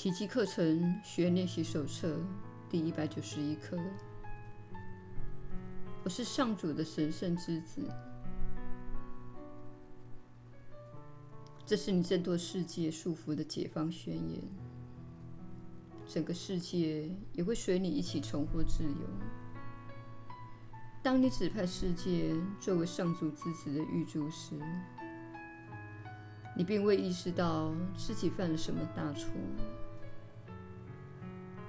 [0.00, 2.20] 奇迹课程学练习手册
[2.70, 3.76] 第一百九十一课。
[6.04, 7.82] 我是上主的神圣之子。
[11.66, 14.40] 这是你挣脱世界束缚的解放宣言。
[16.06, 19.10] 整个世界也会随你一起重获自由。
[21.02, 24.54] 当你指派世界作为上主之子的玉珠时，
[26.56, 29.32] 你并未意识到自己犯了什么大错。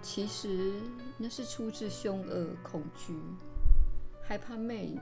[0.01, 0.73] 其实
[1.17, 3.13] 那是出自凶恶、恐惧、
[4.23, 4.99] 害怕魅影、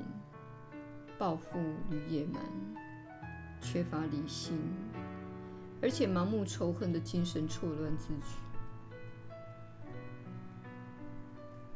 [1.17, 2.41] 报复与野蛮、
[3.61, 4.59] 缺乏理性，
[5.81, 8.35] 而且盲目仇恨的精神错乱之举。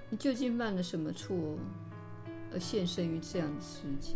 [0.09, 1.57] 你究竟犯了什么错，
[2.51, 4.15] 而现身于这样的世界？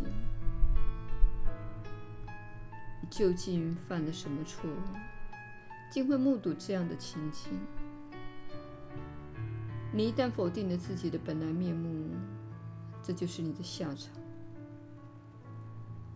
[3.00, 4.68] 你究竟犯了什么错，
[5.90, 7.52] 竟会目睹这样的情景？
[9.96, 12.10] 你一旦否定了自己的本来面目，
[13.02, 14.12] 这就是你的下场。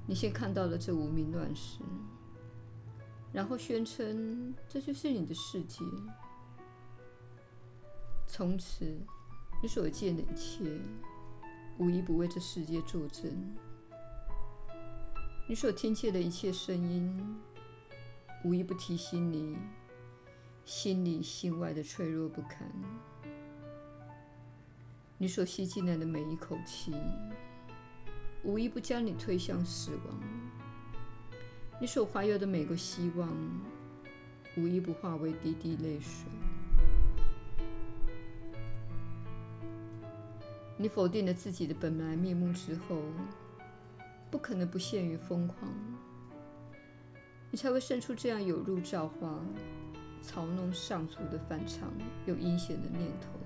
[0.06, 1.78] 你先看到了这无名乱世，
[3.32, 5.82] 然后宣称这就是你的世界。
[8.26, 8.84] 从此，
[9.62, 10.78] 你所见的一切，
[11.78, 13.32] 无一不为这世界作证。
[15.48, 17.40] 你所听见的一切声音，
[18.44, 19.56] 无一不提醒你
[20.66, 22.70] 心里心外的脆弱不堪。
[25.22, 26.94] 你所吸进来的每一口气，
[28.42, 30.16] 无一不将你推向死亡；
[31.78, 33.28] 你所怀有的每个希望，
[34.56, 36.24] 无一不化为滴滴泪水。
[40.78, 43.02] 你否定了自己的本来面目之后，
[44.30, 45.70] 不可能不陷于疯狂，
[47.50, 49.38] 你才会生出这样有辱造化、
[50.24, 51.92] 嘲弄上主的反常
[52.24, 53.38] 又阴险的念头。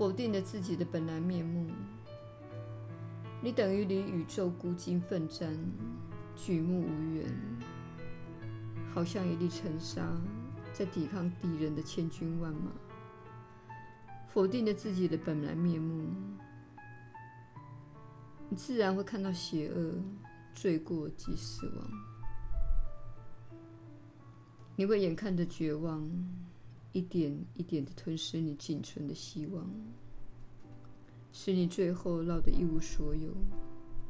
[0.00, 1.66] 否定了自己的本来面目，
[3.42, 5.54] 你等于离宇宙孤军奋战，
[6.34, 7.26] 举目无援，
[8.94, 10.10] 好像一粒尘沙
[10.72, 12.72] 在抵抗敌人的千军万马。
[14.26, 16.08] 否定了自己的本来面目，
[18.48, 20.02] 你自然会看到邪恶、
[20.54, 21.90] 罪过及死亡。
[24.76, 26.10] 你会眼看着绝望。
[26.92, 29.64] 一点一点的吞噬你仅存的希望，
[31.32, 33.32] 使你最后落得一无所有，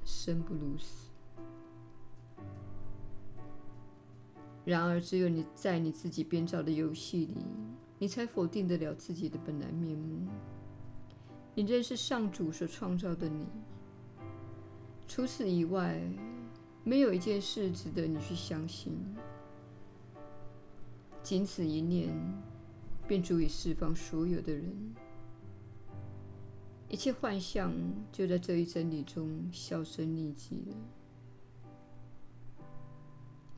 [0.04, 1.10] 生不如死。
[4.64, 7.36] 然而，只有你在你自己编造的游戏里，
[7.98, 10.26] 你才否定得了自己的本来面目。
[11.54, 13.46] 你认识上主所创造的你，
[15.06, 16.00] 除此以外，
[16.84, 18.96] 没有一件事值得你去相信。
[21.22, 22.10] 仅此一念。
[23.10, 24.94] 便足以释放所有的人，
[26.88, 27.74] 一切幻象
[28.12, 30.76] 就在这一真理中销声匿迹了。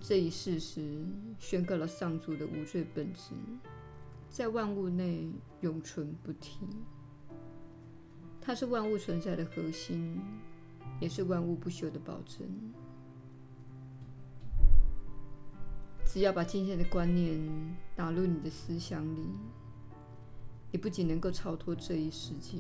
[0.00, 1.04] 这一事实
[1.38, 3.34] 宣告了上主的无罪本质，
[4.30, 5.28] 在万物内
[5.60, 6.60] 永存不替。
[8.40, 10.18] 它是万物存在的核心，
[10.98, 12.48] 也是万物不朽的保证。
[16.12, 17.40] 只要把今天的观念
[17.96, 19.30] 打入你的思想里，
[20.70, 22.58] 你不仅能够超脱这一世界，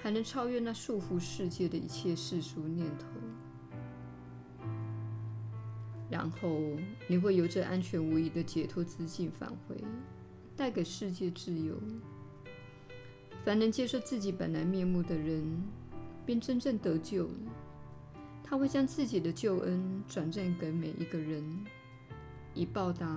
[0.00, 3.04] 还能超越那束缚世界的一切世俗念头。
[6.08, 6.58] 然后
[7.06, 9.76] 你会由这安全无疑的解脱之境返回，
[10.56, 11.78] 带给世界自由。
[13.44, 15.62] 凡能接受自己本来面目的人，
[16.24, 17.34] 便真正得救了。
[18.46, 21.64] 他会将自己的救恩转赠给每一个人，
[22.52, 23.08] 以报答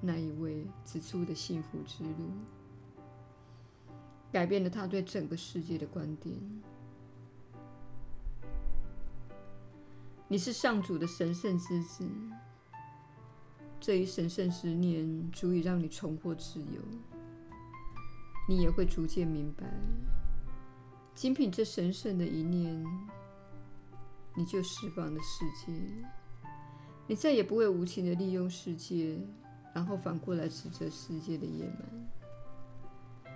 [0.00, 2.30] 那一位指出的幸福之路，
[4.32, 6.34] 改变了他对整个世界的观点。
[10.28, 12.08] 你是上主的神圣之子，
[13.80, 16.80] 这一神圣之念足以让你重获自由。
[18.48, 19.66] 你也会逐渐明白，
[21.12, 22.86] 仅凭这神圣的一念。
[24.36, 25.72] 你就释放了世界，
[27.06, 29.18] 你再也不会无情地利用世界，
[29.74, 33.32] 然后反过来指责世界的野蛮。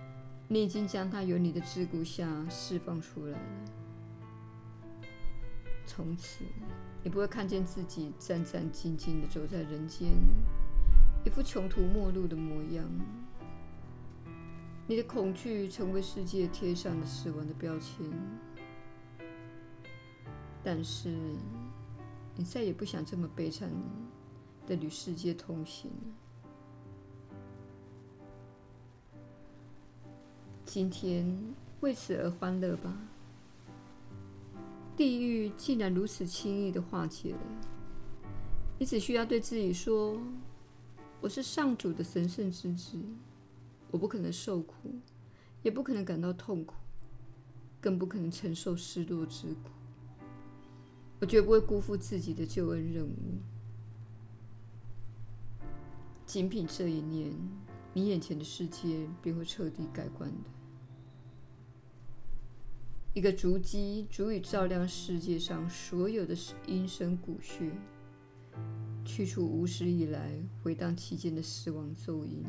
[0.47, 3.65] 你已经将它由你的桎梏下释放出来了。
[5.87, 6.45] 从此，
[7.03, 10.09] 你不会看见自己战战兢兢地走在人间，
[11.25, 12.85] 一副穷途末路的模样。
[14.87, 18.05] 你的恐惧成为世界贴上的死亡的标签。
[20.63, 21.09] 但是
[22.37, 23.71] 你再也不想这么悲惨
[24.67, 26.15] 的与世界同行了。
[30.65, 32.97] 今天为此而欢乐吧。
[34.97, 37.41] 地狱竟然如此轻易的化解了。
[38.79, 40.21] 你只需要对自己说，
[41.21, 42.99] 我是上主的神圣之子，
[43.91, 44.75] 我不可能受苦，
[45.63, 46.75] 也不可能感到痛苦，
[47.81, 49.71] 更不可能承受失落之苦。
[51.21, 53.39] 我绝不会辜负自己的救恩任务。”
[56.27, 57.33] 仅凭这一念，
[57.93, 60.51] 你眼前的世界便会彻底改观的。
[63.13, 66.33] 一个烛机足以照亮世界上所有的
[66.67, 67.73] 阴森骨穴，
[69.05, 72.45] 去除无始以来回荡其间的死亡咒音。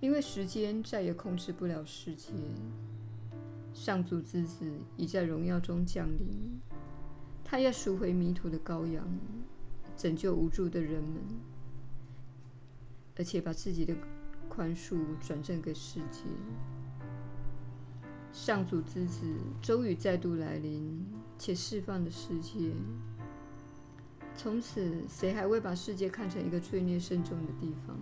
[0.00, 2.32] 因为时间再也控制不了世界，
[3.74, 6.58] 上主之子已在荣耀中降临，
[7.50, 9.04] 他要赎回迷途的羔羊，
[9.96, 11.20] 拯救无助的人们，
[13.16, 13.92] 而且把自己的
[14.48, 16.20] 宽恕转赠给世界。
[18.32, 19.26] 上主之子
[19.60, 21.04] 终于再度来临，
[21.40, 22.70] 且释放了世界。
[24.36, 27.98] 从此，谁还会把世界看成一个罪孽深重的地方？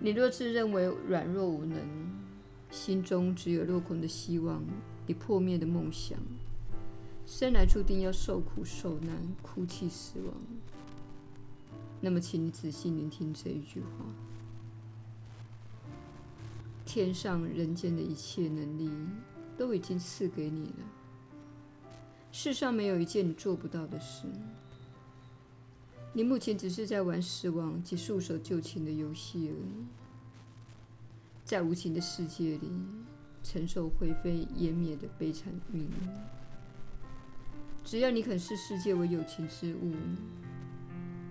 [0.00, 1.78] 你若自认为软弱无能，
[2.70, 4.64] 心中只有落空的希望
[5.08, 6.18] 你破灭的梦想，
[7.26, 10.34] 生来注定要受苦受难、哭泣死亡，
[12.00, 13.88] 那么，请你仔细聆听这一句话。
[16.84, 18.90] 天上人间的一切能力
[19.56, 20.84] 都已经赐给你了。
[22.30, 24.26] 世上没有一件你做不到的事。
[26.12, 29.86] 你目前只是在玩死亡及束手就擒的游戏而已，
[31.44, 32.70] 在无情的世界里
[33.42, 35.92] 承受灰飞烟灭的悲惨命运。
[37.84, 39.94] 只要你肯视世界为有情之物，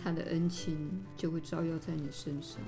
[0.03, 2.59] 他的恩情就会照耀在你身上。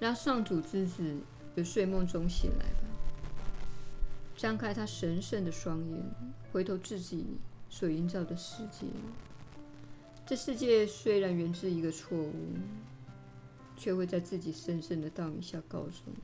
[0.00, 1.16] 让上主之子
[1.54, 2.88] 由睡梦中醒来吧，
[4.36, 6.02] 张开他神圣的双眼，
[6.52, 7.38] 回头自己
[7.70, 8.86] 所营造的世界。
[10.26, 12.34] 这世界虽然源自一个错误，
[13.76, 16.14] 却会在自己深深的导引下告终。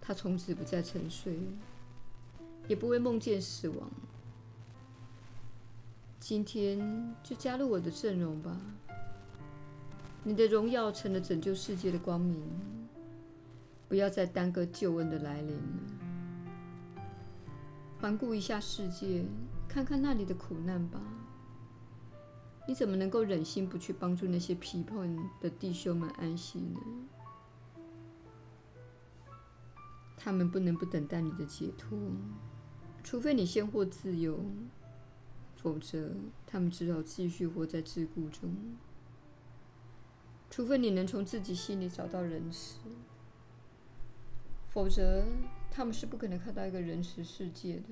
[0.00, 1.38] 他从此不再沉睡，
[2.68, 3.90] 也不会梦见死亡。
[6.20, 8.58] 今天就加入我的阵容吧。
[10.22, 12.42] 你的荣耀成了拯救世界的光明，
[13.88, 17.02] 不要再耽搁救恩的来临了。
[18.00, 19.24] 环顾一下世界，
[19.68, 21.00] 看看那里的苦难吧。
[22.66, 26.80] 你怎么能够忍心不去帮助那些疲惫的弟兄们安息呢？
[30.16, 31.98] 他们不能不等待你的解脱，
[33.02, 34.40] 除非你先获自由，
[35.56, 36.14] 否则
[36.46, 38.56] 他们只好继续活在桎梏中。
[40.48, 42.78] 除非你能从自己心里找到仁慈，
[44.70, 45.26] 否则
[45.70, 47.88] 他们是不可能看到一个仁慈世界的。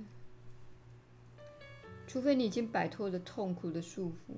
[2.07, 4.35] 除非你已经摆脱了痛苦的束缚，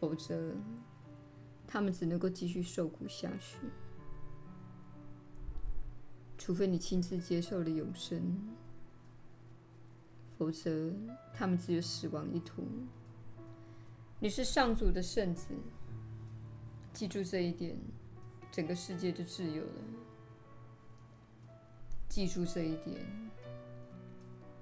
[0.00, 0.54] 否则
[1.66, 3.58] 他们只能够继续受苦下去。
[6.38, 8.20] 除非你亲自接受了永生，
[10.38, 10.92] 否则
[11.32, 12.64] 他们只有死亡一途。
[14.18, 15.48] 你是上主的圣子。
[16.92, 17.76] 记住这一点，
[18.50, 19.82] 整个世界就自由了。
[22.08, 23.06] 记住这一点，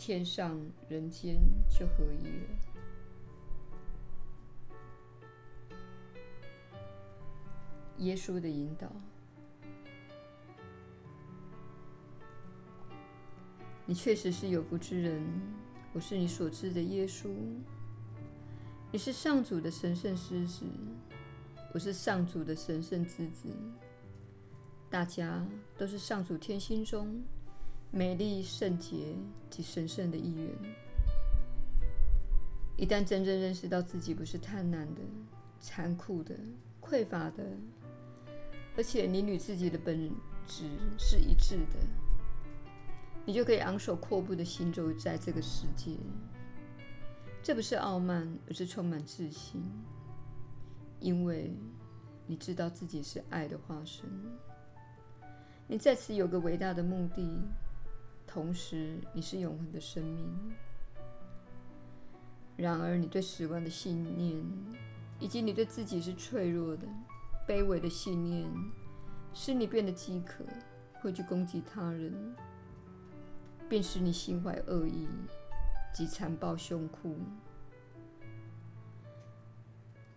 [0.01, 1.39] 天上人间
[1.69, 2.49] 就合一了。
[7.99, 8.91] 耶稣的引导，
[13.85, 15.23] 你确实是有福之人。
[15.93, 17.29] 我是你所知的耶稣，
[18.91, 20.65] 你是上主的神圣狮子。
[21.75, 23.51] 我是上主的神圣之子，
[24.89, 27.23] 大家都是上主天心中
[27.93, 29.15] 美丽、圣洁
[29.51, 30.49] 及神圣的一员。
[32.77, 35.01] 一旦真正认识到自己不是贪婪的、
[35.59, 36.35] 残酷的、
[36.81, 37.45] 匮乏的，
[38.77, 40.09] 而且你与自己的本
[40.47, 40.65] 质
[40.99, 41.79] 是一致的，
[43.27, 45.97] 你就可以昂首阔步地行走在这个世界。
[47.43, 49.63] 这不是傲慢，而是充满自信。
[51.01, 51.51] 因为
[52.27, 54.09] 你知道自己是爱的化身，
[55.67, 57.43] 你在此有个伟大的目的，
[58.33, 60.55] 同时你是永恒的生命。
[62.57, 64.41] 然而，你对死亡的信念，
[65.19, 66.87] 以及你对自己是脆弱的、
[67.49, 68.49] 卑微的信念，
[69.35, 70.45] 使你变得饥渴，
[71.01, 72.15] 会去攻击他人，
[73.69, 75.09] 便使你心怀恶意
[75.93, 77.17] 及残暴凶酷。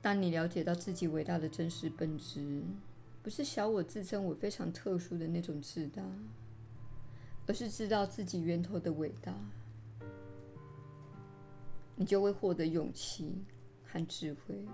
[0.03, 2.61] 当你了解到自己伟大的真实本质，
[3.23, 6.03] 不是小我自称我非常特殊的那种自大，
[7.45, 9.33] 而是知道自己源头的伟大，
[11.95, 13.43] 你就会获得勇气
[13.83, 14.65] 和智慧，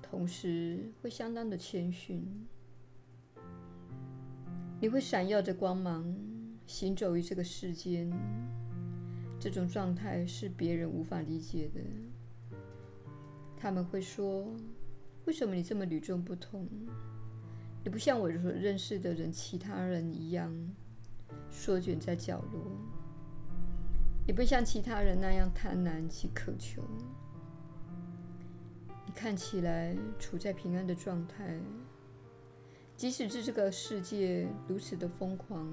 [0.00, 2.24] 同时会相当的谦逊。
[4.80, 6.16] 你会闪耀着光芒，
[6.66, 8.10] 行走于这个世间。
[9.38, 11.80] 这种状态是别人无法理解的。
[13.56, 14.46] 他们会说
[15.26, 16.68] ：“为什么你这么与众不同？
[17.84, 20.52] 你不像我所认识的人，其他人一样
[21.50, 22.60] 缩卷在角落。
[24.26, 26.82] 你不像其他人那样贪婪及渴求。
[29.04, 31.60] 你看起来处在平安的状态。”
[32.94, 35.66] 即使是这个世界如此的疯狂，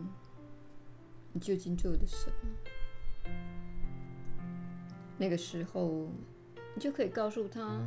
[1.32, 3.32] 你究竟做了什么？
[5.16, 6.10] 那个时候，
[6.74, 7.86] 你就可以告诉他：“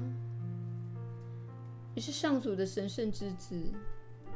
[1.96, 3.60] 你是上主的神圣之子，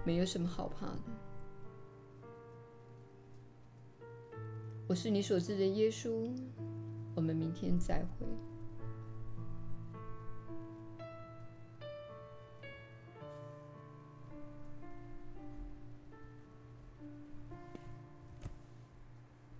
[0.04, 1.02] 没有什么好怕的。
[4.88, 6.30] 我是你所知的耶稣。
[7.14, 8.26] 我们明天再会。”